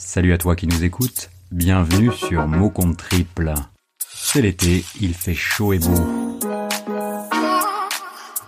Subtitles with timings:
[0.00, 3.52] Salut à toi qui nous écoutes, bienvenue sur Mot Compte Triple.
[3.98, 6.38] C'est l'été, il fait chaud et beau.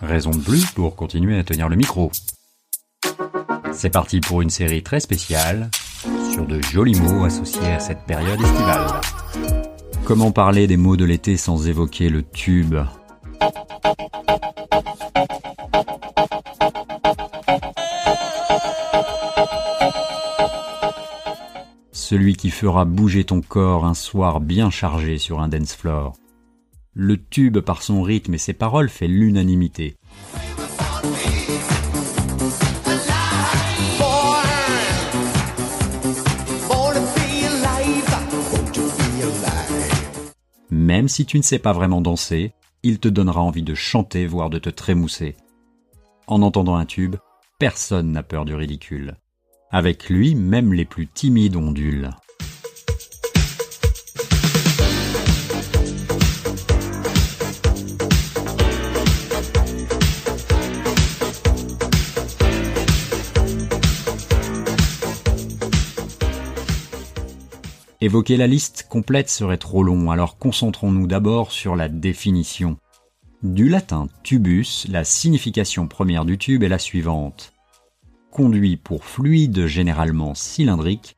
[0.00, 2.12] Raison de plus pour continuer à tenir le micro.
[3.72, 5.72] C'est parti pour une série très spéciale
[6.32, 9.00] sur de jolis mots associés à cette période estivale.
[10.04, 12.76] Comment parler des mots de l'été sans évoquer le tube?
[22.10, 26.16] Celui qui fera bouger ton corps un soir bien chargé sur un dance floor.
[26.92, 29.96] Le tube par son rythme et ses paroles fait l'unanimité.
[40.68, 44.50] Même si tu ne sais pas vraiment danser, il te donnera envie de chanter, voire
[44.50, 45.36] de te trémousser.
[46.26, 47.14] En entendant un tube,
[47.60, 49.19] personne n'a peur du ridicule.
[49.72, 52.10] Avec lui, même les plus timides ondulent.
[68.00, 72.76] Évoquer la liste complète serait trop long, alors concentrons-nous d'abord sur la définition.
[73.44, 77.52] Du latin tubus, la signification première du tube est la suivante
[78.30, 81.16] conduit pour fluide généralement cylindrique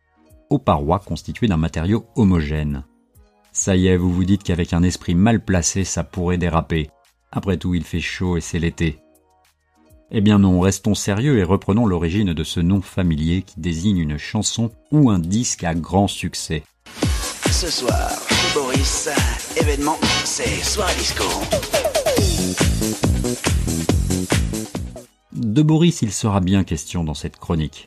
[0.50, 2.84] aux parois constituées d'un matériau homogène.
[3.52, 6.90] Ça y est, vous vous dites qu'avec un esprit mal placé, ça pourrait déraper.
[7.30, 8.98] Après tout, il fait chaud et c'est l'été.
[10.10, 14.18] Eh bien non, restons sérieux et reprenons l'origine de ce nom familier qui désigne une
[14.18, 16.64] chanson ou un disque à grand succès.
[17.50, 18.10] Ce soir,
[18.54, 19.08] Boris,
[19.56, 20.60] événement, c'est
[20.98, 21.24] disco.
[25.52, 27.86] De Boris il sera bien question dans cette chronique.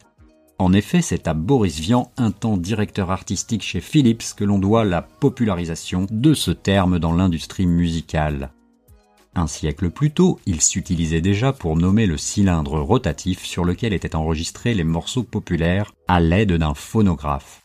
[0.59, 4.85] En effet, c'est à Boris Vian, un temps directeur artistique chez Philips, que l'on doit
[4.85, 8.51] la popularisation de ce terme dans l'industrie musicale.
[9.33, 14.15] Un siècle plus tôt, il s'utilisait déjà pour nommer le cylindre rotatif sur lequel étaient
[14.15, 17.64] enregistrés les morceaux populaires à l'aide d'un phonographe.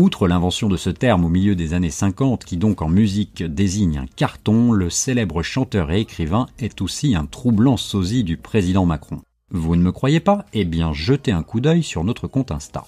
[0.00, 3.98] Outre l'invention de ce terme au milieu des années 50, qui donc en musique désigne
[3.98, 9.20] un carton, le célèbre chanteur et écrivain est aussi un troublant sosie du président Macron.
[9.50, 10.46] Vous ne me croyez pas?
[10.54, 12.86] Eh bien, jetez un coup d'œil sur notre compte Insta.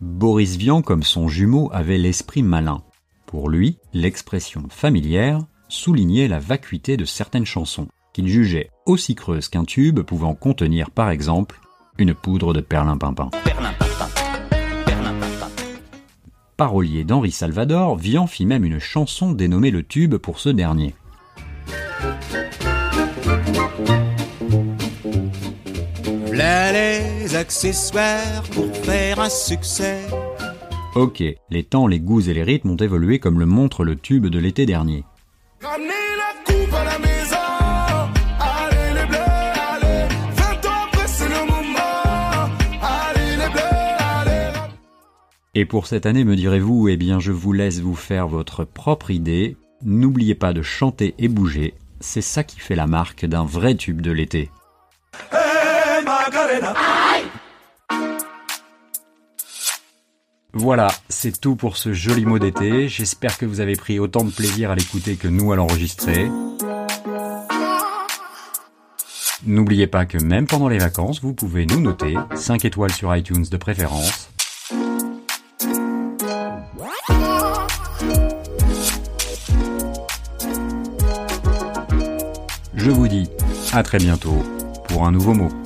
[0.00, 2.80] Boris Vian, comme son jumeau, avait l'esprit malin.
[3.26, 9.64] Pour lui, l'expression familière soulignait la vacuité de certaines chansons, qu'il jugeait aussi creuses qu'un
[9.64, 11.58] tube pouvant contenir par exemple
[11.98, 13.30] une poudre de perlimpinpin
[16.56, 20.94] parolier d'Henri Salvador, Vian fit même une chanson dénommée Le Tube pour ce dernier.
[26.72, 30.06] les accessoires pour faire un succès.
[30.94, 34.26] Ok, les temps, les goûts et les rythmes ont évolué comme le montre le tube
[34.26, 35.04] de l'été dernier.
[45.58, 49.10] Et pour cette année, me direz-vous, eh bien je vous laisse vous faire votre propre
[49.10, 49.56] idée.
[49.82, 54.02] N'oubliez pas de chanter et bouger, c'est ça qui fait la marque d'un vrai tube
[54.02, 54.50] de l'été.
[60.52, 62.90] Voilà, c'est tout pour ce joli mot d'été.
[62.90, 66.28] J'espère que vous avez pris autant de plaisir à l'écouter que nous à l'enregistrer.
[69.46, 73.46] N'oubliez pas que même pendant les vacances, vous pouvez nous noter 5 étoiles sur iTunes
[73.50, 74.28] de préférence
[82.86, 83.28] Je vous dis
[83.72, 84.44] à très bientôt
[84.86, 85.65] pour un nouveau mot.